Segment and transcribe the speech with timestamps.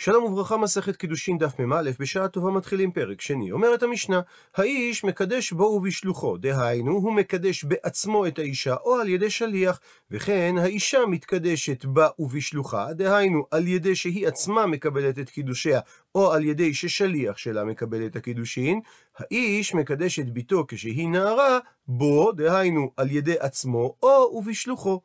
[0.00, 3.52] שלום וברכה, מסכת קידושין דף מ"א, בשעה טובה מתחילים פרק שני.
[3.52, 4.20] אומרת המשנה,
[4.56, 9.80] האיש מקדש בו ובשלוחו, דהיינו, הוא מקדש בעצמו את האישה או על ידי שליח,
[10.10, 15.80] וכן האישה מתקדשת בה ובשלוחה, דהיינו, על ידי שהיא עצמה מקבלת את קידושיה,
[16.14, 18.80] או על ידי ששליח שלה מקבל את הקידושין.
[19.18, 21.58] האיש מקדש את ביתו כשהיא נערה,
[21.88, 25.00] בו, דהיינו, על ידי עצמו, או ובשלוחו.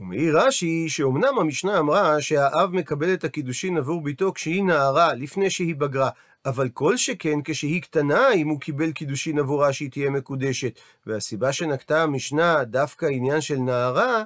[0.00, 5.74] ומעיר רש"י, שאומנם המשנה אמרה שהאב מקבל את הקידושין עבור ביתו כשהיא נערה, לפני שהיא
[5.74, 6.10] בגרה,
[6.46, 10.78] אבל כל שכן כשהיא קטנה, אם הוא קיבל קידושין עבורה שהיא תהיה מקודשת.
[11.06, 14.22] והסיבה שנקטה המשנה דווקא עניין של נערה,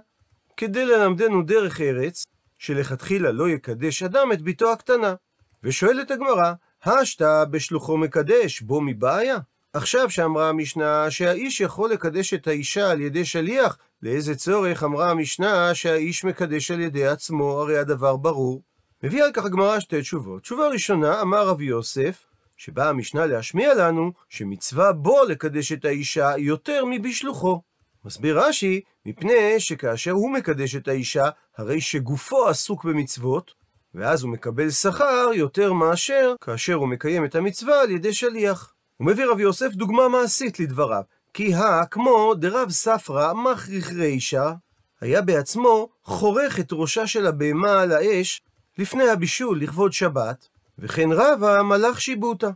[0.57, 2.25] כדי ללמדנו דרך ארץ,
[2.59, 5.15] שלכתחילה לא יקדש אדם את ביתו הקטנה.
[5.63, 6.53] ושואלת הגמרא,
[6.85, 9.39] השתא בשלוחו מקדש, בו מבעיה?
[9.73, 15.75] עכשיו שאמרה המשנה שהאיש יכול לקדש את האישה על ידי שליח, לאיזה צורך אמרה המשנה
[15.75, 18.63] שהאיש מקדש על ידי עצמו, הרי הדבר ברור.
[19.03, 20.43] מביאה על כך הגמרא שתי תשובות.
[20.43, 22.25] תשובה ראשונה, אמר רבי יוסף,
[22.57, 27.61] שבאה המשנה להשמיע לנו שמצווה בו לקדש את האישה יותר מבשלוחו.
[28.05, 33.51] מסביר רש"י, מפני שכאשר הוא מקדש את האישה, הרי שגופו עסוק במצוות,
[33.95, 38.73] ואז הוא מקבל שכר יותר מאשר כאשר הוא מקיים את המצווה על ידי שליח.
[38.97, 41.03] הוא מביא רבי יוסף דוגמה מעשית לדבריו,
[41.35, 44.53] כי הא כמו דרב ספרא מכריך רישא,
[45.01, 48.43] היה בעצמו חורך את ראשה של הבהמה על האש
[48.79, 52.51] לפני הבישול לכבוד שבת, וכן רבא מלאך שיבוטה.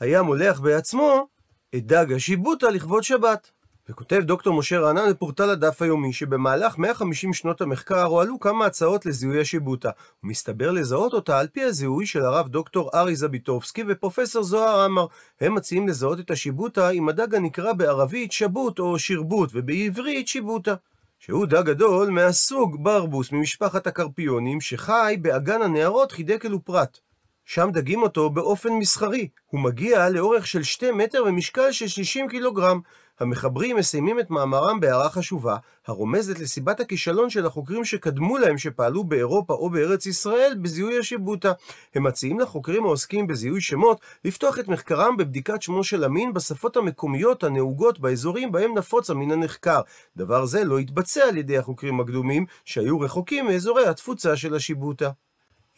[0.00, 1.26] היה מולח בעצמו
[1.74, 3.50] את דג השיבוטה לכבוד שבת.
[3.90, 9.40] וכותב דוקטור משה רענן בפורטל הדף היומי, שבמהלך 150 שנות המחקר הועלו כמה הצעות לזיהוי
[9.40, 9.90] השיבוטה,
[10.24, 15.06] ומסתבר לזהות אותה על פי הזיהוי של הרב דוקטור ארי זביטובסקי ופרופסור זוהר עמר.
[15.40, 20.74] הם מציעים לזהות את השיבוטה עם הדג הנקרא בערבית שבוט או שרבוט, ובעברית שיבוטה.
[21.18, 26.98] שהוא דג גדול מהסוג ברבוס ממשפחת הקרפיונים, שחי באגן הנהרות חידקל ופרת.
[27.44, 29.28] שם דגים אותו באופן מסחרי.
[29.46, 32.80] הוא מגיע לאורך של 2 מטר ומשקל של 60 קילוגרם.
[33.20, 35.56] המחברים מסיימים את מאמרם בהערה חשובה,
[35.86, 41.52] הרומזת לסיבת הכישלון של החוקרים שקדמו להם שפעלו באירופה או בארץ ישראל בזיהוי השיבוטה.
[41.94, 47.44] הם מציעים לחוקרים העוסקים בזיהוי שמות לפתוח את מחקרם בבדיקת שמו של המין בשפות המקומיות
[47.44, 49.80] הנהוגות באזורים בהם נפוץ המין הנחקר.
[50.16, 55.10] דבר זה לא התבצע על ידי החוקרים הקדומים, שהיו רחוקים מאזורי התפוצה של השיבוטה.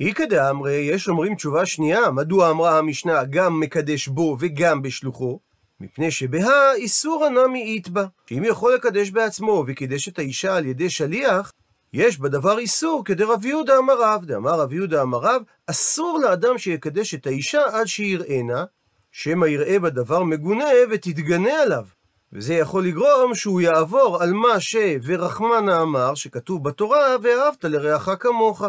[0.01, 5.52] איכא דאמרי, יש אומרים תשובה שנייה, מדוע אמרה המשנה גם מקדש בו וגם בשלוחו?
[5.83, 11.53] מפני שבהא איסור הנמי איתבא, שאם יכול לקדש בעצמו וקידש את האישה על ידי שליח,
[11.93, 17.15] יש בדבר איסור כדרב יהודה אמר רב, דאמר רב יהודה אמר רב, אסור לאדם שיקדש
[17.15, 18.65] את האישה עד שיראנה,
[19.13, 21.85] שמא יראה בדבר מגונה ותתגנה עליו.
[22.33, 24.77] וזה יכול לגרום שהוא יעבור על מה ש...
[25.05, 28.63] ורחמנה אמר, שכתוב בתורה, ואהבת לרעך כמוך.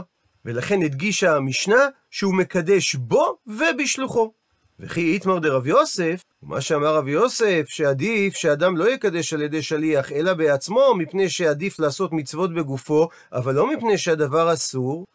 [0.45, 4.31] ולכן הדגישה המשנה שהוא מקדש בו ובשלוחו.
[4.79, 10.11] וכי איתמר דרב יוסף, ומה שאמר רב יוסף, שעדיף שאדם לא יקדש על ידי שליח,
[10.11, 15.05] אלא בעצמו, מפני שעדיף לעשות מצוות בגופו, אבל לא מפני שהדבר אסור,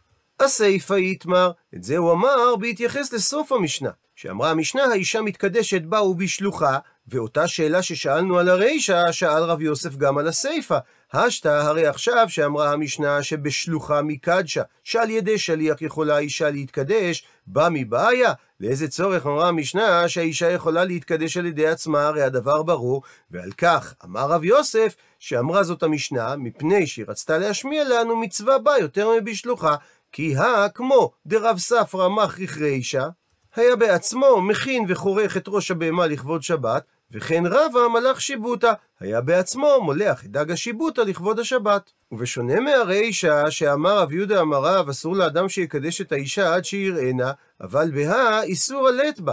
[0.40, 6.78] הסיפא איתמר, את זה הוא אמר בהתייחס לסוף המשנה, שאמרה המשנה, האישה מתקדשת בה ובשלוחה,
[7.08, 10.78] ואותה שאלה ששאלנו על הרישא, שאל רב יוסף גם על הסיפא.
[11.12, 18.32] השתא הרי עכשיו שאמרה המשנה שבשלוחה מקדשה, שעל ידי שליח יכולה האישה להתקדש, בא מבעיה?
[18.60, 23.94] לאיזה צורך אמרה המשנה שהאישה יכולה להתקדש על ידי עצמה, הרי הדבר ברור, ועל כך
[24.04, 29.76] אמר רב יוסף, שאמרה זאת המשנה, מפני שהיא רצתה להשמיע לנו מצווה בה יותר מבשלוחה,
[30.12, 33.08] כי הא כמו דרב ספרא מכריך רישא,
[33.56, 39.78] היה בעצמו מכין וחורך את ראש הבהמה לכבוד שבת, וכן רבא מלאך שיבוטה, היה בעצמו
[39.82, 41.90] מולח את דג השיבוטה לכבוד השבת.
[42.12, 48.42] ובשונה מהרישא שאמר רב יהודה אמר אסור לאדם שיקדש את האישה עד שיראנה, אבל בהא
[48.42, 49.32] איסור הלט בה.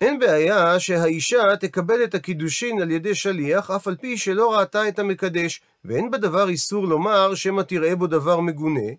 [0.00, 4.98] אין בעיה שהאישה תקבל את הקידושין על ידי שליח, אף על פי שלא ראתה את
[4.98, 8.90] המקדש, ואין בדבר איסור לומר שמא תראה בו דבר מגונה,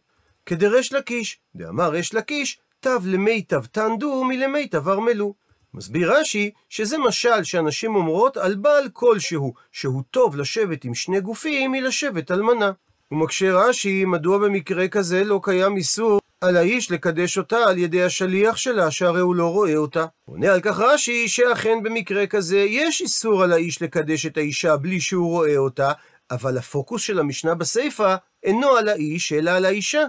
[0.46, 5.34] כדרש לקיש, דאמר ריש לקיש, תב למיטב תנדו מלמיטב ארמלו.
[5.76, 11.72] מסביר רש"י שזה משל שאנשים אומרות על בעל כלשהו, שהוא טוב לשבת עם שני גופים
[11.72, 12.72] מלשבת אלמנה.
[13.12, 18.58] ומקשה רש"י, מדוע במקרה כזה לא קיים איסור על האיש לקדש אותה על ידי השליח
[18.58, 20.06] שלה, שהרי הוא לא רואה אותה.
[20.26, 25.00] עונה על כך רש"י, שאכן במקרה כזה יש איסור על האיש לקדש את האישה בלי
[25.00, 25.92] שהוא רואה אותה,
[26.32, 30.04] אבל הפוקוס של המשנה בסיפא אינו על האיש, אלא על האישה.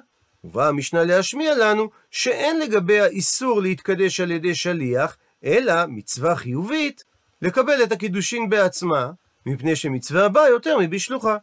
[0.44, 7.04] ובאה המשנה להשמיע לנו שאין לגביה איסור להתקדש על ידי שליח, אלא מצווה חיובית
[7.42, 9.10] לקבל את הקידושין בעצמה,
[9.46, 11.36] מפני שמצווה הבאה יותר מבשלוחה.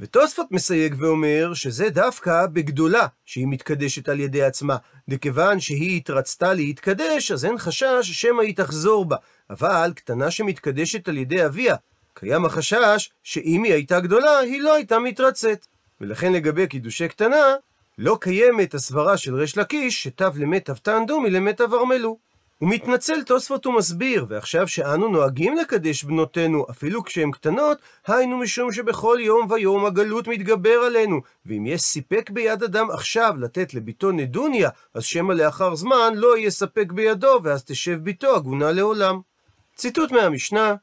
[0.00, 4.76] ותוספות מסייג ואומר שזה דווקא בגדולה שהיא מתקדשת על ידי עצמה.
[5.08, 9.16] וכיוון שהיא התרצתה להתקדש, אז אין חשש שמא היא תחזור בה.
[9.50, 11.76] אבל קטנה שמתקדשת על ידי אביה,
[12.14, 15.66] קיים החשש שאם היא הייתה גדולה, היא לא הייתה מתרצת.
[16.00, 17.54] ולכן לגבי קידושי קטנה,
[17.98, 22.08] לא קיימת הסברה של ריש לקיש, שתו למת אבתן דומי למת אברמלו.
[22.08, 22.18] הוא
[22.60, 29.46] מתנצל תוספות ומסביר, ועכשיו שאנו נוהגים לקדש בנותינו אפילו כשהן קטנות, היינו משום שבכל יום
[29.50, 35.32] ויום הגלות מתגבר עלינו, ואם יש סיפק ביד אדם עכשיו לתת לביתו נדוניה, אז שמא
[35.32, 39.20] לאחר זמן לא יהיה ספק בידו, ואז תשב ביתו עגונה לעולם.
[39.76, 40.74] ציטוט מהמשנה,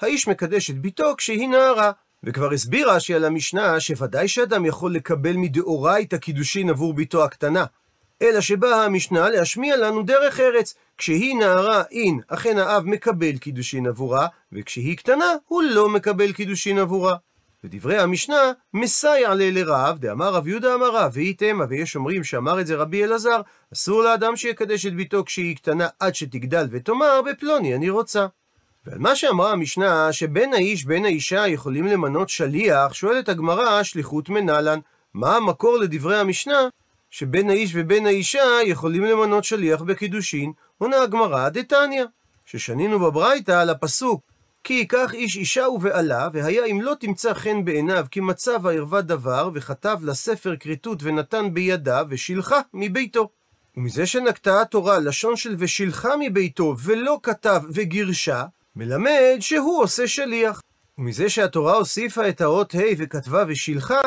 [0.00, 1.92] האיש מקדש את ביתו כשהיא נערה,
[2.24, 7.64] וכבר הסביר רש"י על המשנה שוודאי שאדם יכול לקבל מדאורייתא קידושין עבור ביתו הקטנה.
[8.24, 10.74] אלא שבאה המשנה להשמיע לנו דרך ארץ.
[10.98, 17.16] כשהיא נערה אין, אכן האב מקבל קידושין עבורה, וכשהיא קטנה, הוא לא מקבל קידושין עבורה.
[17.64, 22.60] ודברי המשנה, מסייע לה לרב, דאמר רב יהודה אמר רב, והיא תמה, ויש אומרים שאמר
[22.60, 23.40] את זה רבי אלעזר,
[23.72, 28.26] אסור לאדם שיקדש את ביתו כשהיא קטנה עד שתגדל ותאמר, בפלוני אני רוצה.
[28.86, 34.78] ועל מה שאמרה המשנה, שבין האיש בין האישה יכולים למנות שליח, שואלת הגמרא, שליחות מנלן.
[35.14, 36.68] מה המקור לדברי המשנה,
[37.16, 40.52] שבין האיש ובין האישה יכולים למנות שליח בקידושין?
[40.78, 42.04] עונה הגמרא דתניא,
[42.46, 44.22] ששנינו בברייתא על הפסוק
[44.64, 49.50] כי ייקח איש אישה ובעלה, והיה אם לא תמצא חן בעיניו, כי מצב הערווה דבר,
[49.54, 53.28] וכתב לה ספר כריתות ונתן בידה, ושילחה מביתו.
[53.76, 58.44] ומזה שנקטה התורה לשון של ושילחה מביתו, ולא כתב וגירשה,
[58.76, 60.60] מלמד שהוא עושה שליח.
[60.98, 64.00] ומזה שהתורה הוסיפה את האות ה' וכתבה ושילחה,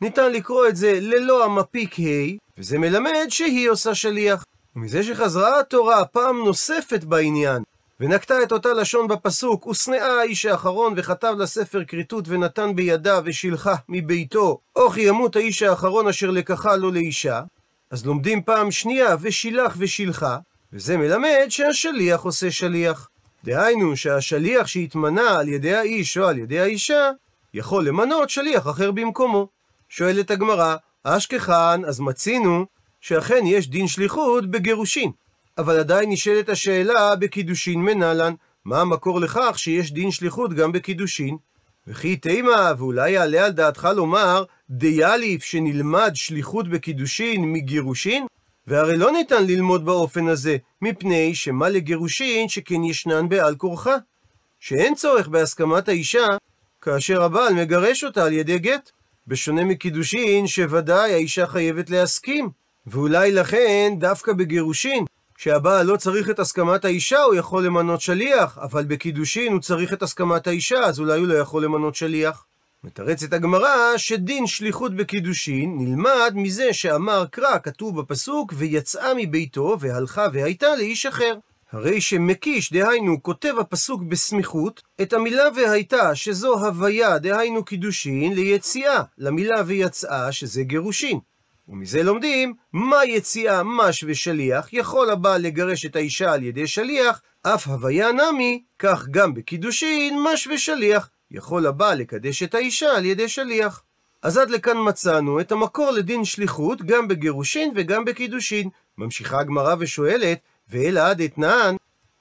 [0.00, 4.44] ניתן לקרוא את זה ללא המפיק ה', וזה מלמד שהיא עושה שליח.
[4.76, 7.62] ומזה שחזרה התורה פעם נוספת בעניין,
[8.00, 14.58] ונקטה את אותה לשון בפסוק, ושנאה האיש האחרון וכתב לספר כריתות ונתן בידה ושילחה מביתו,
[14.76, 17.42] או כי ימות האיש האחרון אשר לקחה לו לאישה,
[17.90, 20.38] אז לומדים פעם שנייה ושילח ושילחה,
[20.72, 23.08] וזה מלמד שהשליח עושה שליח.
[23.44, 27.10] דהיינו שהשליח שהתמנה על ידי האיש או על ידי האישה,
[27.54, 29.57] יכול למנות שליח אחר במקומו.
[29.88, 32.66] שואלת הגמרא, אשכחן, אז מצינו
[33.00, 35.10] שאכן יש דין שליחות בגירושין.
[35.58, 41.36] אבל עדיין נשאלת השאלה בקידושין מנלן, מה המקור לכך שיש דין שליחות גם בקידושין?
[41.86, 48.26] וכי תימה, ואולי יעלה על דעתך לומר, דיאליף שנלמד שליחות בקידושין מגירושין?
[48.66, 53.96] והרי לא ניתן ללמוד באופן הזה, מפני שמה לגירושין שכן ישנן בעל כורחה.
[54.60, 56.26] שאין צורך בהסכמת האישה,
[56.80, 58.90] כאשר הבעל מגרש אותה על ידי גט.
[59.28, 62.50] בשונה מקידושין, שוודאי האישה חייבת להסכים.
[62.86, 65.04] ואולי לכן, דווקא בגירושין,
[65.34, 70.02] כשהבעל לא צריך את הסכמת האישה, הוא יכול למנות שליח, אבל בקידושין הוא צריך את
[70.02, 72.44] הסכמת האישה, אז אולי הוא לא יכול למנות שליח.
[72.84, 80.76] מתרצת הגמרא שדין שליחות בקידושין נלמד מזה שאמר קרא, כתוב בפסוק, ויצאה מביתו והלכה והייתה
[80.76, 81.34] לאיש אחר.
[81.72, 89.62] הרי שמקיש, דהיינו, כותב הפסוק בסמיכות, את המילה והייתה, שזו הוויה, דהיינו קידושין, ליציאה, למילה
[89.66, 91.18] ויצאה, שזה גירושין.
[91.68, 97.66] ומזה לומדים, מה יציאה מש ושליח, יכול הבעל לגרש את האישה על ידי שליח, אף
[97.66, 101.10] הוויה נמי, כך גם בקידושין, מש ושליח.
[101.30, 103.82] יכול הבעל לקדש את האישה על ידי שליח.
[104.22, 108.68] אז עד לכאן מצאנו את המקור לדין שליחות גם בגירושין וגם בקידושין.
[108.98, 110.38] ממשיכה הגמרא ושואלת,
[110.70, 111.76] ואלא עד אתנן,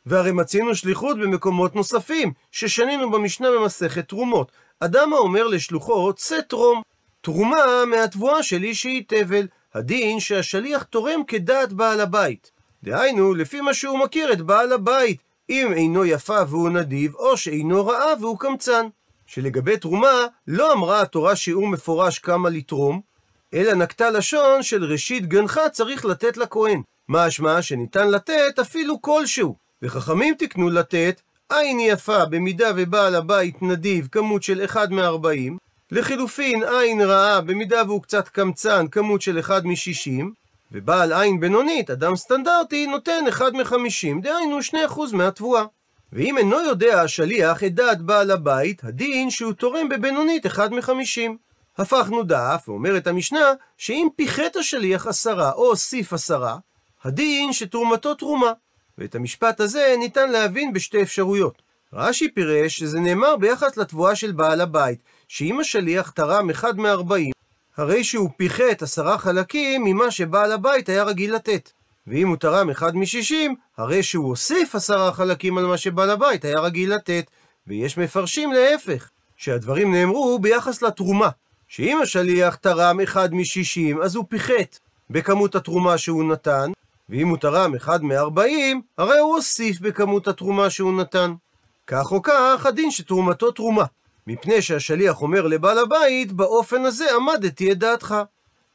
[0.06, 4.52] והרי מצינו שליחות במקומות נוספים, ששנינו במשנה במסכת תרומות.
[4.80, 6.82] אדם האומר לשלוחו, צא תרום.
[7.22, 12.52] תרומה מהתבואה של איש שהיא תבל, הדין שהשליח תורם כדעת בעל הבית.
[12.84, 17.88] דהיינו, לפי מה שהוא מכיר את בעל הבית, אם אינו יפה והוא נדיב, או שאינו
[17.88, 18.88] רעה והוא קמצן.
[19.26, 23.02] שלגבי תרומה, לא אמרה התורה שיעור מפורש כמה לתרום,
[23.54, 26.82] אלא נקטה לשון של ראשית גנך צריך לתת לכהן.
[27.10, 29.56] משמע שניתן לתת אפילו כלשהו.
[29.82, 35.58] וחכמים תקנו לתת עין יפה במידה ובעל הבית נדיב כמות של אחד מארבעים,
[35.92, 40.34] לחילופין עין רעה במידה והוא קצת קמצן כמות של אחד משישים,
[40.72, 45.64] ובעל עין בינונית, אדם סטנדרטי, נותן אחד מחמישים, דהיינו שני אחוז מהתבואה.
[46.14, 51.38] ואם אינו יודע השליח את דעת בעל הבית, הדין שהוא תורם בבינונית אחד מחמישים.
[51.78, 56.58] הפכנו דף, ואומרת המשנה, שאם פיחת השליח עשרה או הוסיף עשרה,
[57.04, 58.52] הדין שתרומתו תרומה.
[58.98, 61.62] ואת המשפט הזה ניתן להבין בשתי אפשרויות.
[61.94, 67.32] רש"י פירש שזה נאמר ביחס לתבואה של בעל הבית, שאם השליח תרם אחד מארבעים,
[67.78, 71.72] הרי שהוא פיחת עשרה חלקים ממה שבעל הבית היה רגיל לתת.
[72.08, 76.60] ואם הוא תרם אחד משישים, הרי שהוא הוסיף עשרה חלקים על מה שבעל הבית היה
[76.60, 77.26] רגיל לתת.
[77.68, 81.30] ויש מפרשים להפך, שהדברים נאמרו ביחס לתרומה.
[81.68, 86.72] שאם השליח תרם אחד משישים, אז הוא פיחת בכמות התרומה שהוא נתן,
[87.10, 91.34] ואם הוא תרם אחד מארבעים, הרי הוא הוסיף בכמות התרומה שהוא נתן.
[91.88, 93.86] כך או כך, הדין שתרומתו תרומה.
[94.28, 98.16] מפני שהשליח אומר לבעל הבית, באופן הזה עמדתי את דעתך.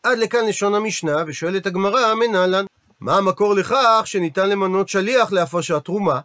[0.02, 2.64] עד לכאן לשון המשנה, ושואלת הגמרא, מנהלן,
[3.00, 6.20] מה המקור לכך שניתן למנות שליח להפרשת תרומה?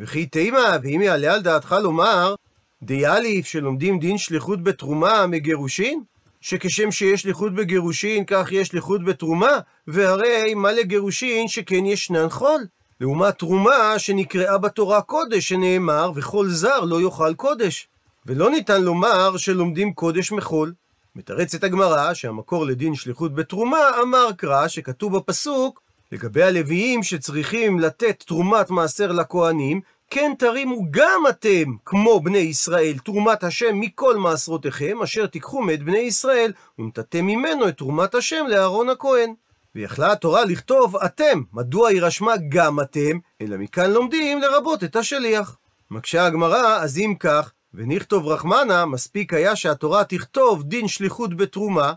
[0.00, 2.34] וכי תימה, ואם יעלה על דעתך לומר,
[2.82, 6.02] דיאליף שלומדים דין שליחות בתרומה מגירושין?
[6.46, 9.58] שכשם שיש שליחות בגירושין, כך יש שליחות בתרומה?
[9.86, 12.66] והרי מה לגירושין שכן ישנן חול?
[13.00, 17.88] לעומת תרומה שנקראה בתורה קודש, שנאמר, וכל זר לא יאכל קודש.
[18.26, 20.72] ולא ניתן לומר שלומדים קודש מחול.
[21.16, 28.70] מתרצת הגמרא שהמקור לדין שליחות בתרומה אמר קרא שכתוב בפסוק לגבי הלוויים שצריכים לתת תרומת
[28.70, 35.62] מעשר לכהנים, כן תרימו גם אתם, כמו בני ישראל, תרומת השם מכל מעשרותיכם, אשר תיקחו
[35.62, 39.34] מאת בני ישראל, ונתתם ממנו את תרומת השם לאהרון הכהן.
[39.74, 45.56] ויכלה התורה לכתוב אתם, מדוע היא רשמה גם אתם, אלא מכאן לומדים לרבות את השליח.
[45.90, 51.92] מקשה הגמרא, אז אם כך, ונכתוב רחמנה, מספיק היה שהתורה תכתוב דין שליחות בתרומה,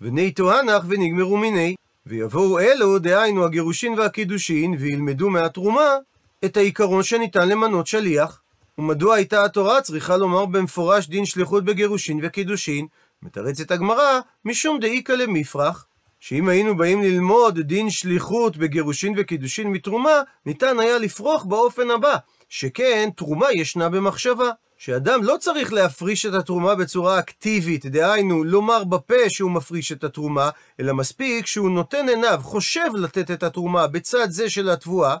[0.00, 1.74] וני תוהנך ונגמרו מיני.
[2.06, 5.96] ויבואו אלו, דהיינו הגירושין והקידושין, וילמדו מהתרומה
[6.44, 8.40] את העיקרון שניתן למנות שליח.
[8.78, 12.86] ומדוע הייתה התורה צריכה לומר במפורש דין שליחות בגירושין וקידושין?
[13.22, 15.86] מתרצת הגמרא, משום דאיכא למפרח,
[16.20, 22.16] שאם היינו באים ללמוד דין שליחות בגירושין וקידושין מתרומה, ניתן היה לפרוח באופן הבא,
[22.48, 24.50] שכן תרומה ישנה במחשבה.
[24.78, 30.50] שאדם לא צריך להפריש את התרומה בצורה אקטיבית, דהיינו, לומר בפה שהוא מפריש את התרומה,
[30.80, 35.16] אלא מספיק שהוא נותן עיניו, חושב לתת את התרומה בצד זה של התבואה,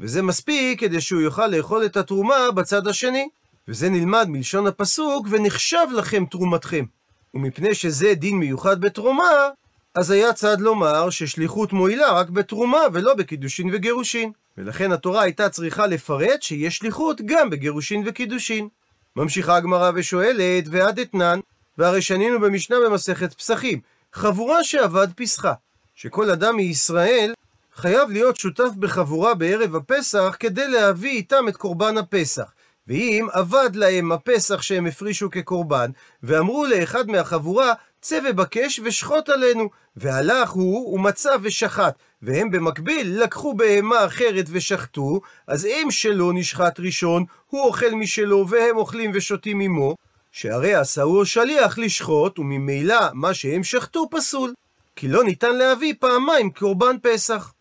[0.00, 3.28] וזה מספיק כדי שהוא יוכל לאכול את התרומה בצד השני.
[3.68, 6.84] וזה נלמד מלשון הפסוק, ונחשב לכם תרומתכם.
[7.34, 9.48] ומפני שזה דין מיוחד בתרומה,
[9.94, 14.32] אז היה צד לומר ששליחות מועילה רק בתרומה ולא בקידושין וגירושין.
[14.58, 18.68] ולכן התורה הייתה צריכה לפרט שיש שליחות גם בגירושין וקידושין.
[19.16, 21.40] ממשיכה הגמרא ושואלת, ועד אתנן,
[21.78, 23.80] והרי שנינו במשנה במסכת פסחים,
[24.12, 25.52] חבורה שאבד פסחה,
[25.94, 27.33] שכל אדם מישראל
[27.76, 32.52] חייב להיות שותף בחבורה בערב הפסח כדי להביא איתם את קורבן הפסח.
[32.88, 35.90] ואם אבד להם הפסח שהם הפרישו כקורבן,
[36.22, 39.68] ואמרו לאחד מהחבורה, צא ובקש ושחוט עלינו.
[39.96, 47.24] והלך הוא ומצא ושחט, והם במקביל לקחו בהמה אחרת ושחטו, אז אם שלו נשחט ראשון,
[47.46, 49.96] הוא אוכל משלו והם אוכלים ושותים עמו,
[50.32, 54.54] שהרי עשהו שליח לשחוט, וממילא מה שהם שחטו פסול.
[54.96, 57.53] כי לא ניתן להביא פעמיים קורבן פסח.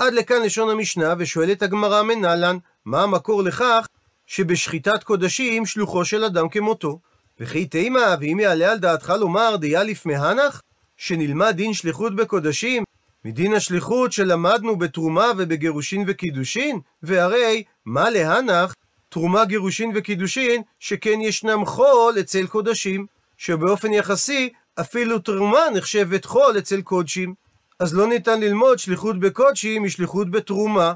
[0.00, 3.86] עד לכאן לשון המשנה, ושואלת הגמרא מנהלן, מה המקור לכך
[4.26, 6.98] שבשחיטת קודשים שלוחו של אדם כמותו?
[7.40, 10.60] וכי תימה, ואם יעלה על דעתך לומר דיאליף מהנך,
[10.96, 12.84] שנלמד דין שליחות בקודשים,
[13.24, 16.80] מדין השליחות שלמדנו בתרומה ובגירושין וקידושין?
[17.02, 18.74] והרי, מה להנך
[19.08, 26.82] תרומה, גירושין וקידושין, שכן ישנם חול אצל קודשים, שבאופן יחסי אפילו תרומה נחשבת חול אצל
[26.82, 27.34] קודשים.
[27.80, 30.94] אז לא ניתן ללמוד שליחות בקודשים משליחות בתרומה.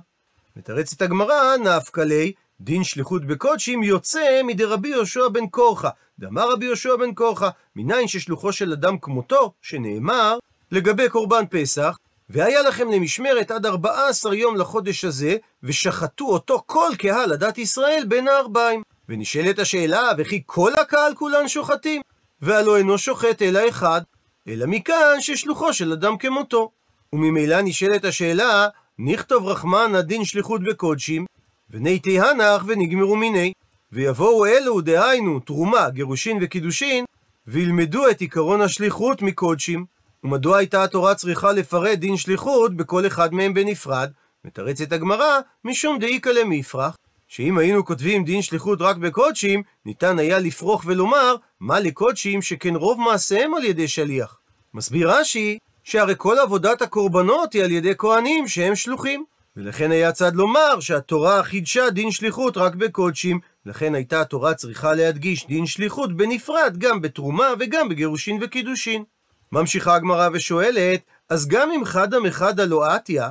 [0.57, 5.89] מתרצת הגמרא, נפקא ליה, דין שליחות בקודשים יוצא מדי רבי יהושע בן קורחה.
[6.19, 10.39] דאמר רבי יהושע בן קורחה, מניין ששלוחו של אדם כמותו, שנאמר,
[10.73, 11.99] לגבי קורבן פסח,
[12.31, 18.05] והיה לכם למשמרת עד ארבעה עשר יום לחודש הזה, ושחטו אותו כל קהל עדת ישראל
[18.09, 18.83] בין הארבעים.
[19.09, 22.03] ונשאלת השאלה, וכי כל הקהל כולן שוחטים?
[22.43, 24.01] והלא אינו שוחט אלא אחד,
[24.49, 26.71] אלא מכאן ששלוחו של אדם כמותו.
[27.13, 31.27] וממילא נשאלת השאלה, נכתוב רחמן הדין שליחות בקודשים,
[31.71, 33.53] וניתי הנח ונגמרו מיני.
[33.93, 37.05] ויבואו אלו, דהיינו, תרומה, גירושין וקידושין,
[37.47, 39.85] וילמדו את עיקרון השליחות מקודשים.
[40.25, 44.11] ומדוע הייתה התורה צריכה לפרט דין שליחות בכל אחד מהם בנפרד?
[44.45, 46.97] מתרצת הגמרא, משום דאיכא למפרח,
[47.29, 53.01] שאם היינו כותבים דין שליחות רק בקודשים, ניתן היה לפרוח ולומר, מה לקודשים שכן רוב
[53.01, 54.39] מעשיהם על ידי שליח.
[54.75, 59.25] מסביר רש"י, שהרי כל עבודת הקורבנות היא על ידי כהנים שהם שלוחים.
[59.57, 65.47] ולכן היה צד לומר שהתורה חידשה דין שליחות רק בקודשים, לכן הייתה התורה צריכה להדגיש
[65.47, 69.05] דין שליחות בנפרד גם בתרומה וגם בגירושין וקידושין.
[69.53, 73.31] ממשיכה הגמרא ושואלת, אז גם אם חדא מחדא לא עטיה,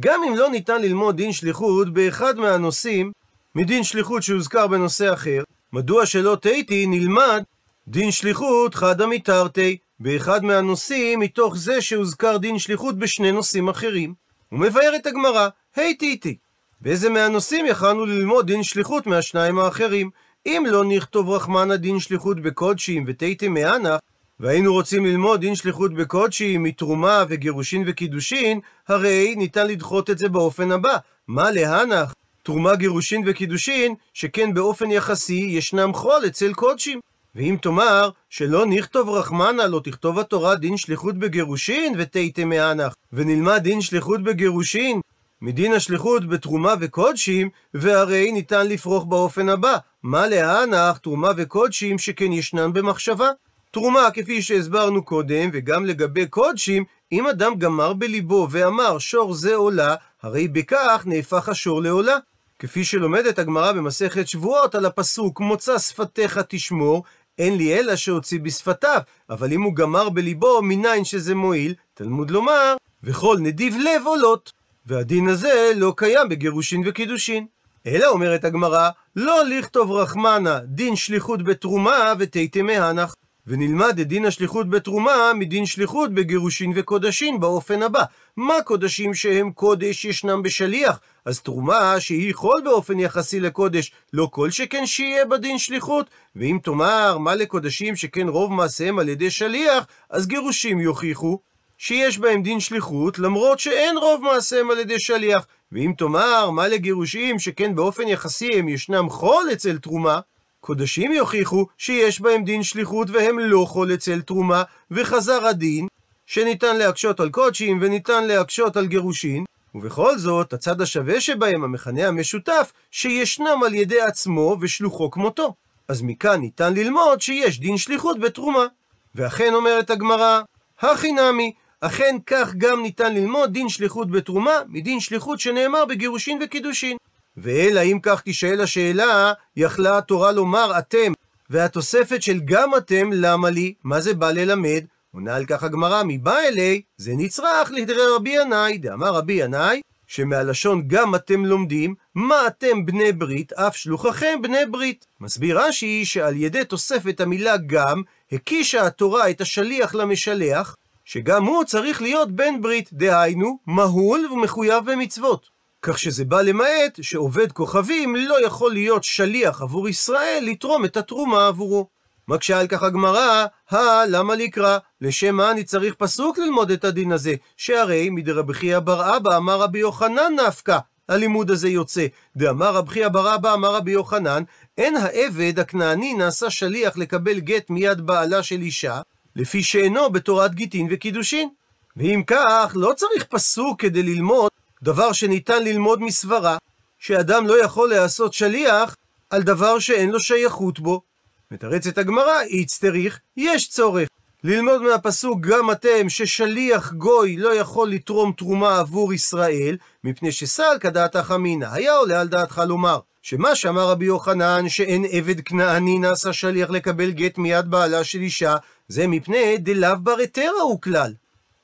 [0.00, 3.12] גם אם לא ניתן ללמוד דין שליחות באחד מהנושאים,
[3.54, 5.42] מדין שליחות שהוזכר בנושא אחר,
[5.72, 7.42] מדוע שלא תהיתי נלמד
[7.90, 14.14] דין שליחות חדא מתרתי, באחד מהנושאים מתוך זה שהוזכר דין שליחות בשני נושאים אחרים.
[14.52, 16.36] ומבארת הגמרא, היי תיתי,
[16.80, 20.10] באיזה מהנושאים יכלנו ללמוד דין שליחות מהשניים האחרים?
[20.46, 24.00] אם לא נכתוב רחמנא דין שליחות בקודשים ותיתי מהנח,
[24.40, 30.72] והיינו רוצים ללמוד דין שליחות בקודשי מתרומה וגירושין וקידושין, הרי ניתן לדחות את זה באופן
[30.72, 30.96] הבא.
[31.28, 32.14] מה להנח?
[32.42, 37.00] תרומה, גירושין וקידושין, שכן באופן יחסי ישנם חול אצל קודשים.
[37.34, 43.80] ואם תאמר שלא נכתוב רחמנה, לא תכתוב התורה דין שליחות בגירושין ותהיתם מהנח, ונלמד דין
[43.80, 45.00] שליחות בגירושין
[45.42, 52.72] מדין השליחות בתרומה וקודשים, והרי ניתן לפרוח באופן הבא, מה להנח תרומה וקודשים שכן ישנן
[52.72, 53.30] במחשבה.
[53.70, 59.94] תרומה, כפי שהסברנו קודם, וגם לגבי קודשים, אם אדם גמר בליבו ואמר שור זה עולה,
[60.22, 62.16] הרי בכך נהפך השור לעולה.
[62.58, 67.02] כפי שלומדת הגמרא במסכת שבועות על הפסוק מוצא שפתיך תשמור,
[67.38, 72.76] אין לי אלא שהוציא בשפתיו, אבל אם הוא גמר בליבו, מניין שזה מועיל, תלמוד לומר,
[73.04, 74.52] וכל נדיב לב עולות.
[74.86, 77.46] והדין הזה לא קיים בגירושין וקידושין.
[77.86, 83.14] אלא אומרת הגמרא, לא לכתוב רחמנה, דין שליחות בתרומה ותיתם מהנח.
[83.48, 88.02] ונלמד את דין השליחות בתרומה מדין שליחות בגירושין וקודשין באופן הבא.
[88.36, 91.00] מה קודשים שהם קודש ישנם בשליח?
[91.24, 96.06] אז תרומה שהיא חול באופן יחסי לקודש, לא כל שכן שיהיה בדין שליחות.
[96.36, 101.38] ואם תאמר, מה לקודשים שכן רוב מעשיהם על ידי שליח, אז גירושים יוכיחו
[101.78, 105.46] שיש בהם דין שליחות, למרות שאין רוב מעשיהם על ידי שליח.
[105.72, 110.20] ואם תאמר, מה לגירושים שכן באופן יחסי הם ישנם חול אצל תרומה,
[110.68, 115.86] קודשים יוכיחו שיש בהם דין שליחות והם לא חול אצל תרומה, וחזר הדין
[116.26, 119.44] שניתן להקשות על קודשים וניתן להקשות על גירושין,
[119.74, 125.54] ובכל זאת, הצד השווה שבהם, המכנה המשותף, שישנם על ידי עצמו ושלוחו כמותו.
[125.88, 128.66] אז מכאן ניתן ללמוד שיש דין שליחות בתרומה.
[129.14, 130.40] ואכן אומרת הגמרא,
[130.80, 136.96] הכי נמי, אכן כך גם ניתן ללמוד דין שליחות בתרומה, מדין שליחות שנאמר בגירושין וקידושין.
[137.36, 141.12] ואלא אם כך תשאל השאלה, יכלה התורה לומר אתם,
[141.50, 143.74] והתוספת של גם אתם, למה לי?
[143.84, 144.84] מה זה בא ללמד?
[145.14, 150.82] עונה על כך הגמרא, מבא אלי, זה נצרך לדרי רבי ינאי, דאמר רבי ינאי, שמהלשון
[150.86, 155.06] גם אתם לומדים, מה אתם בני ברית, אף שלוחכם בני ברית.
[155.20, 162.02] מסביר רש"י שעל ידי תוספת המילה גם, הקישה התורה את השליח למשלח, שגם הוא צריך
[162.02, 165.57] להיות בן ברית, דהיינו, מהול ומחויב במצוות.
[165.82, 171.46] כך שזה בא למעט שעובד כוכבים לא יכול להיות שליח עבור ישראל לתרום את התרומה
[171.46, 171.88] עבורו.
[172.28, 174.78] מקשה על כך הגמרא, הא, למה לקרא?
[175.00, 177.34] לשם מה אני צריך פסוק ללמוד את הדין הזה?
[177.56, 180.78] שהרי מדרבי חייא בר אבא אמר רבי יוחנן נפקא.
[181.08, 182.06] הלימוד הזה יוצא.
[182.36, 184.42] דאמר רבי חייא בר אבא אמר רבי יוחנן,
[184.78, 189.00] אין העבד הכנעני נעשה שליח לקבל גט מיד בעלה של אישה,
[189.36, 191.48] לפי שאינו בתורת גיטין וקידושין.
[191.96, 194.50] ואם כך, לא צריך פסוק כדי ללמוד
[194.82, 196.56] דבר שניתן ללמוד מסברה,
[196.98, 198.96] שאדם לא יכול להעשות שליח
[199.30, 201.02] על דבר שאין לו שייכות בו.
[201.50, 204.08] מתרצת הגמרא, איץ צריך, יש צורך.
[204.44, 211.16] ללמוד מהפסוק גם אתם ששליח גוי לא יכול לתרום תרומה עבור ישראל, מפני שסל כדעת
[211.16, 211.68] החמינא.
[211.72, 217.10] היה עולה על דעתך לומר, שמה שאמר רבי יוחנן שאין עבד כנעני נעשה שליח לקבל
[217.10, 218.56] גט מיד בעלה של אישה,
[218.88, 221.12] זה מפני דלאו בר היתרה הוא כלל.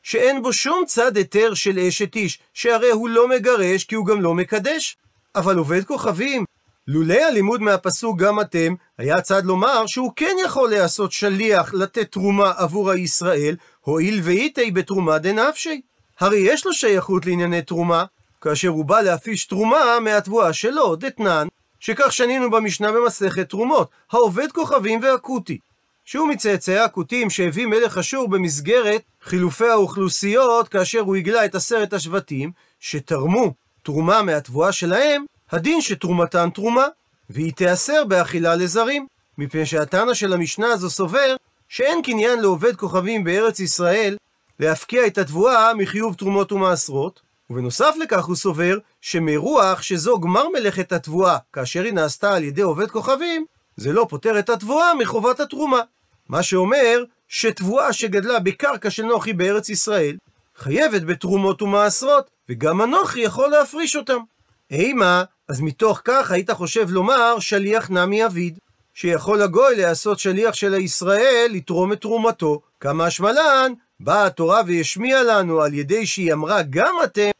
[0.04, 4.20] שאין בו שום צד היתר של אשת איש, שהרי הוא לא מגרש כי הוא גם
[4.20, 4.96] לא מקדש.
[5.34, 6.44] אבל עובד כוכבים,
[6.88, 12.52] לולא הלימוד מהפסוק גם אתם, היה צד לומר שהוא כן יכול להעשות שליח לתת תרומה
[12.56, 15.80] עבור הישראל, הואיל ואיתי בתרומה דנפשי.
[16.20, 18.04] הרי יש לו שייכות לענייני תרומה,
[18.40, 21.46] כאשר הוא בא להפיש תרומה מהתבואה שלו, דתנן,
[21.80, 25.58] שכך שנינו במשנה במסכת תרומות, העובד כוכבים והכותי.
[26.04, 32.50] שהוא מצאצאי הכותים שהביא מלך אשור במסגרת חילופי האוכלוסיות כאשר הוא הגלה את עשרת השבטים,
[32.80, 36.86] שתרמו תרומה מהתבואה שלהם, הדין שתרומתן תרומה,
[37.30, 39.06] והיא תיאסר באכילה לזרים,
[39.38, 41.36] מפני שהתנא של המשנה הזו סובר
[41.68, 44.16] שאין קניין לעובד כוכבים בארץ ישראל
[44.60, 51.38] להפקיע את התבואה מחיוב תרומות ומעשרות, ובנוסף לכך הוא סובר שמרוח שזו גמר מלאכת התבואה,
[51.52, 53.44] כאשר היא נעשתה על ידי עובד כוכבים,
[53.76, 55.80] זה לא פוטר את התבואה מחובת התרומה.
[56.28, 60.16] מה שאומר שתבואה שגדלה בקרקע של נוחי בארץ ישראל,
[60.56, 64.18] חייבת בתרומות ומעשרות, וגם אנוכי יכול להפריש אותם.
[64.70, 68.58] אימה, אז מתוך כך היית חושב לומר שליח נמי אביד,
[68.94, 72.60] שיכול הגוי לעשות שליח של הישראל לתרום את תרומתו.
[72.80, 77.30] כמה השמלן, באה התורה והשמיע לנו על ידי שהיא אמרה גם אתם,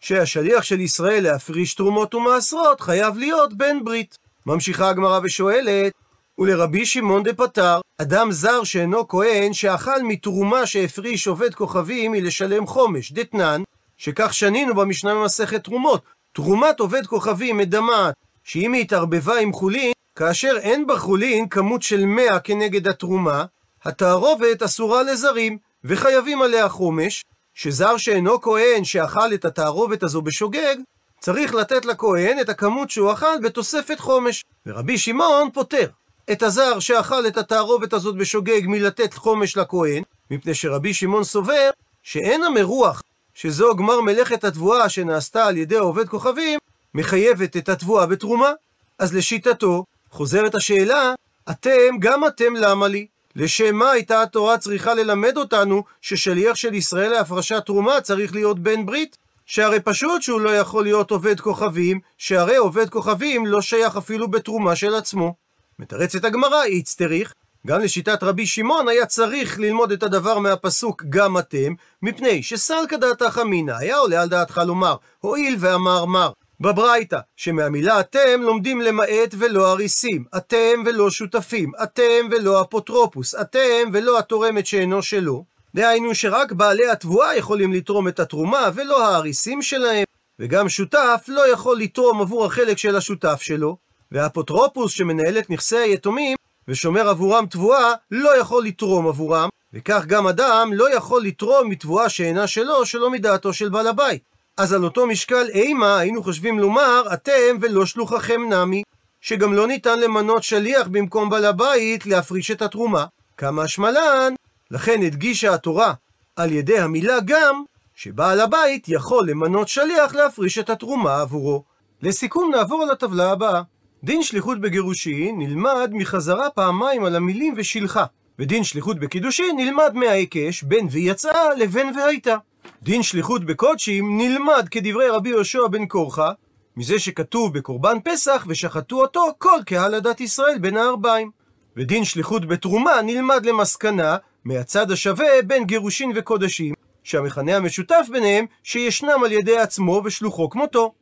[0.00, 4.23] שהשליח של ישראל להפריש תרומות ומעשרות חייב להיות בן ברית.
[4.46, 5.92] ממשיכה הגמרא ושואלת,
[6.38, 13.62] ולרבי שמעון דפטר, אדם זר שאינו כהן, שאכל מתרומה שהפריש עובד כוכבים מלשלם חומש, דתנן,
[13.98, 16.02] שכך שנינו במשנה במסכת תרומות.
[16.32, 22.40] תרומת עובד כוכבים מדמעת, שאם היא התערבבה עם חולין, כאשר אין בחולין כמות של מאה
[22.40, 23.44] כנגד התרומה,
[23.84, 30.76] התערובת אסורה לזרים, וחייבים עליה חומש, שזר שאינו כהן שאכל את התערובת הזו בשוגג,
[31.24, 34.44] צריך לתת לכהן את הכמות שהוא אכל בתוספת חומש.
[34.66, 35.86] ורבי שמעון פוטר
[36.32, 41.70] את הזר שאכל את התערובת הזאת בשוגג מלתת חומש לכהן, מפני שרבי שמעון סובר
[42.02, 43.02] שאין המרוח,
[43.34, 46.58] שזו גמר מלאכת התבואה שנעשתה על ידי עובד כוכבים,
[46.94, 48.52] מחייבת את התבואה בתרומה.
[48.98, 51.14] אז לשיטתו, חוזרת השאלה,
[51.50, 53.06] אתם, גם אתם למה לי?
[53.36, 58.86] לשם מה הייתה התורה צריכה ללמד אותנו ששליח של ישראל להפרשת תרומה צריך להיות בן
[58.86, 59.23] ברית?
[59.46, 64.76] שהרי פשוט שהוא לא יכול להיות עובד כוכבים, שהרי עובד כוכבים לא שייך אפילו בתרומה
[64.76, 65.34] של עצמו.
[65.78, 67.34] מתרצת הגמרא, איצטריך,
[67.66, 73.38] גם לשיטת רבי שמעון היה צריך ללמוד את הדבר מהפסוק גם אתם, מפני שסלקא דעתך
[73.42, 76.30] אמינא, היה עולה על דעתך לומר, הואיל ואמר מר,
[76.60, 84.18] בברייתא, שמהמילה אתם לומדים למעט ולא אריסים, אתם ולא שותפים, אתם ולא אפוטרופוס, אתם ולא
[84.18, 85.53] התורמת שאינו שלו.
[85.74, 90.04] דהיינו שרק בעלי התבואה יכולים לתרום את התרומה ולא האריסים שלהם,
[90.38, 93.76] וגם שותף לא יכול לתרום עבור החלק של השותף שלו,
[94.12, 96.36] והאפוטרופוס שמנהל את נכסי היתומים
[96.68, 102.46] ושומר עבורם תבואה לא יכול לתרום עבורם, וכך גם אדם לא יכול לתרום מתבואה שאינה
[102.46, 104.22] שלו, שלא מדעתו של בעל הבית.
[104.56, 108.82] אז על אותו משקל אימה היינו חושבים לומר, אתם ולא שלוחכם נמי,
[109.20, 113.04] שגם לא ניתן למנות שליח במקום בעל הבית להפריש את התרומה.
[113.36, 114.34] כמה שמלן,
[114.70, 115.92] לכן הדגישה התורה
[116.36, 117.62] על ידי המילה גם,
[117.94, 121.64] שבעל הבית יכול למנות שליח להפריש את התרומה עבורו.
[122.02, 123.62] לסיכום נעבור על הטבלה הבאה.
[124.04, 128.04] דין שליחות בגירושין נלמד מחזרה פעמיים על המילים ושילחה,
[128.38, 132.36] ודין שליחות בקידושין נלמד מההיקש בין ויצאה לבין והייתה.
[132.82, 136.32] דין שליחות בקודשים נלמד כדברי רבי יהושע בן קורחה,
[136.76, 141.30] מזה שכתוב בקורבן פסח ושחטו אותו כל קהל הדת ישראל בין הארבעים.
[141.76, 149.32] ודין שליחות בתרומה נלמד למסקנה מהצד השווה בין גירושין וקודשים, שהמכנה המשותף ביניהם שישנם על
[149.32, 150.92] ידי עצמו ושלוחו כמותו.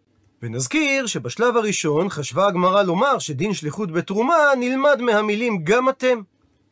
[0.42, 6.20] ונזכיר שבשלב הראשון חשבה הגמרא לומר שדין שליחות בתרומה נלמד מהמילים גם אתם.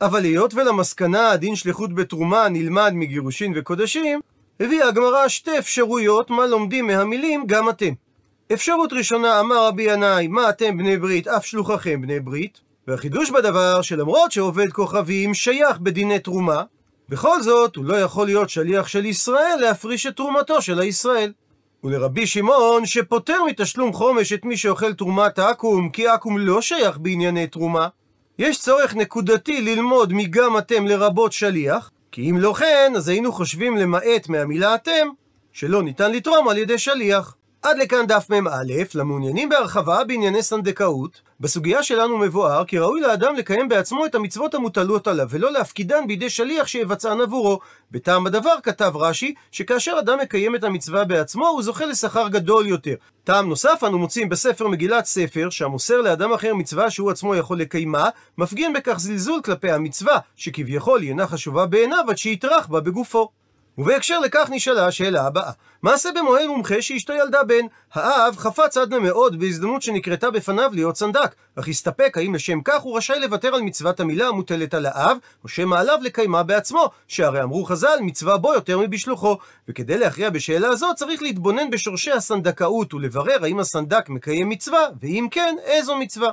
[0.01, 4.21] אבל היות ולמסקנה דין שליחות בתרומה נלמד מגירושין וקודשים,
[4.61, 7.93] הביאה הגמרא שתי אפשרויות מה לומדים מהמילים גם אתם.
[8.53, 12.70] אפשרות ראשונה אמר רבי ינאי, מה אתם בני ברית, אף שלוחכם בני ברית.
[12.91, 16.63] והחידוש בדבר שלמרות שעובד כוכבים שייך בדיני תרומה,
[17.09, 21.33] בכל זאת הוא לא יכול להיות שליח של ישראל להפריש את תרומתו של הישראל.
[21.85, 27.47] ולרבי שמעון שפוטר מתשלום חומש את מי שאוכל תרומת עכו"ם, כי עכו"ם לא שייך בענייני
[27.47, 27.89] תרומה,
[28.39, 33.77] יש צורך נקודתי ללמוד מגם אתם לרבות שליח, כי אם לא כן, אז היינו חושבים
[33.77, 35.09] למעט מהמילה אתם,
[35.53, 37.35] שלא ניתן לתרום על ידי שליח.
[37.63, 43.69] עד לכאן דף מ"א, למעוניינים בהרחבה בענייני סנדקאות, בסוגיה שלנו מבואר כי ראוי לאדם לקיים
[43.69, 47.59] בעצמו את המצוות המוטלות עליו, ולא להפקידן בידי שליח שיבצען עבורו.
[47.91, 52.95] בטעם הדבר כתב רש"י, שכאשר אדם מקיים את המצווה בעצמו, הוא זוכה לשכר גדול יותר.
[53.25, 58.09] טעם נוסף אנו מוצאים בספר מגילת ספר, שהמוסר לאדם אחר מצווה שהוא עצמו יכול לקיימה,
[58.39, 63.40] מפגין בכך זלזול כלפי המצווה, שכביכול היא אינה חשובה בעיניו עד שיטרח בה בגופו.
[63.81, 65.51] ובהקשר לכך נשאלה השאלה הבאה:
[65.83, 67.67] מעשה במוהל מומחה שאשתו ילדה בן.
[67.93, 72.97] האב חפץ עדנה מאוד בהזדמנות שנקרתה בפניו להיות סנדק, אך הסתפק האם לשם כך הוא
[72.97, 77.65] רשאי לוותר על מצוות המילה המוטלת על האב, או שמא עליו לקיימה בעצמו, שהרי אמרו
[77.65, 79.37] חז"ל מצווה בו יותר מבשלוחו.
[79.69, 85.57] וכדי להכריע בשאלה זו צריך להתבונן בשורשי הסנדקאות ולברר האם הסנדק מקיים מצווה, ואם כן,
[85.65, 86.31] איזו מצווה.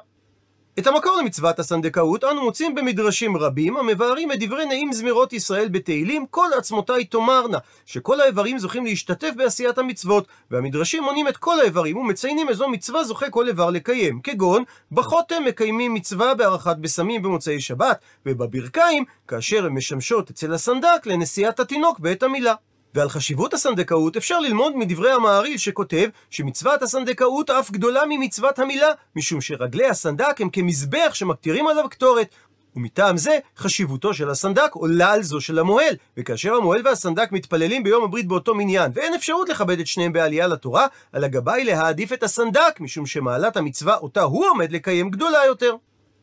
[0.80, 6.26] את המקור למצוות הסנדקאות אנו מוצאים במדרשים רבים המבארים את דברי נעים זמירות ישראל בתהילים
[6.30, 12.50] כל עצמותיי תאמרנה שכל האיברים זוכים להשתתף בעשיית המצוות והמדרשים מונים את כל האיברים ומציינים
[12.50, 14.20] איזו מצווה זוכה כל איבר לקיים.
[14.22, 21.60] כגון בחותם מקיימים מצווה בהארכת בשמים במוצאי שבת ובברכיים כאשר הן משמשות אצל הסנדק לנשיאת
[21.60, 22.54] התינוק בעת המילה
[22.95, 29.41] ועל חשיבות הסנדקאות אפשר ללמוד מדברי המעריל שכותב שמצוות הסנדקאות אף גדולה ממצוות המילה, משום
[29.41, 32.36] שרגלי הסנדק הם כמזבח שמקטירים עליו קטורת.
[32.76, 38.04] ומטעם זה, חשיבותו של הסנדק עולה על זו של המוהל, וכאשר המוהל והסנדק מתפללים ביום
[38.04, 42.80] הברית באותו מניין, ואין אפשרות לכבד את שניהם בעלייה לתורה, על הגבאי להעדיף את הסנדק,
[42.80, 45.76] משום שמעלת המצווה אותה הוא עומד לקיים גדולה יותר.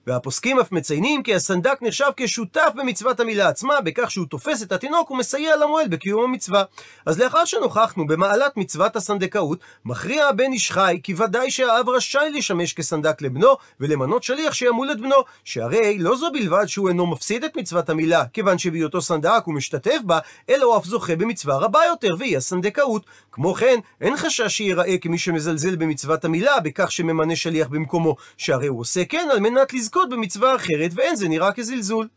[0.07, 5.11] והפוסקים אף מציינים כי הסנדק נחשב כשותף במצוות המילה עצמה, בכך שהוא תופס את התינוק
[5.11, 6.65] ומסייע למועל בקיום המצווה.
[7.07, 12.73] אז לאחר שנוכחנו במעלת מצוות הסנדקאות, מכריע הבן איש חי כי ודאי שהאב רשאי לשמש
[12.73, 17.57] כסנדק לבנו, ולמנות שליח שימול את בנו, שהרי לא זו בלבד שהוא אינו מפסיד את
[17.57, 20.19] מצוות המילה, כיוון שבהיותו סנדק הוא משתתף בה,
[20.51, 23.03] אלא הוא אף זוכה במצווה רבה יותר, והיא הסנדקאות.
[23.33, 28.81] כמו כן, אין חשש שייראה כמי שמזלזל במצוות המילה, בכך שממנה שליח במקומו, שהרי הוא
[28.81, 32.09] עושה כן על מנת לזכות במצווה אחרת, ואין זה נראה כזלזול.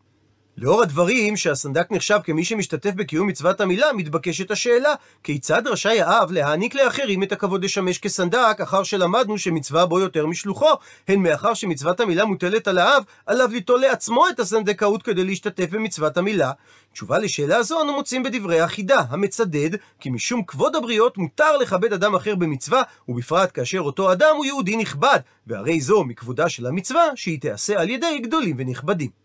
[0.59, 4.93] לאור הדברים שהסנדק נחשב כמי שמשתתף בקיום מצוות המילה, מתבקשת השאלה,
[5.23, 10.69] כיצד רשאי האב להעניק לאחרים את הכבוד לשמש כסנדק, אחר שלמדנו שמצווה בו יותר משלוחו,
[11.07, 16.17] הן מאחר שמצוות המילה מוטלת על האב, עליו ליטול לעצמו את הסנדקאות כדי להשתתף במצוות
[16.17, 16.51] המילה.
[16.93, 22.15] תשובה לשאלה זו אנו מוצאים בדברי החידה, המצדד, כי משום כבוד הבריות מותר לכבד אדם
[22.15, 27.41] אחר במצווה, ובפרט כאשר אותו אדם הוא יהודי נכבד, והרי זו מכבודה של המצווה, שהיא
[27.41, 29.17] תיעשה על ידי גדולים ונכבדים.